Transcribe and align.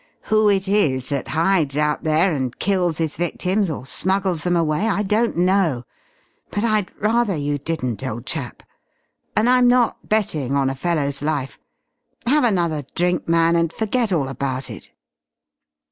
Who 0.33 0.49
it 0.49 0.67
is 0.67 1.09
that 1.09 1.27
hides 1.27 1.77
out 1.77 2.03
there 2.03 2.33
and 2.33 2.57
kills 2.57 2.97
his 2.97 3.15
victims 3.17 3.69
or 3.69 3.85
smuggles 3.85 4.43
them 4.45 4.55
away 4.55 4.87
I 4.87 5.03
don't 5.03 5.37
know, 5.37 5.83
but 6.49 6.63
I'd 6.63 6.89
rather 6.99 7.35
you 7.35 7.59
didn't, 7.59 8.03
old 8.03 8.25
chap. 8.25 8.63
And 9.35 9.47
I'm 9.47 9.67
not 9.67 10.09
betting 10.09 10.55
on 10.55 10.71
a 10.71 10.73
fellow's 10.75 11.21
life. 11.21 11.59
Have 12.25 12.43
another 12.43 12.83
drink 12.95 13.27
man, 13.27 13.55
and 13.55 13.71
forget 13.71 14.11
all 14.11 14.27
about 14.27 14.71
it." 14.71 14.89